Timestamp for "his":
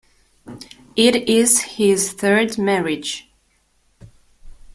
1.61-2.11